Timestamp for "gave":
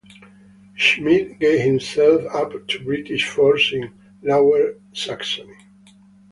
1.37-1.59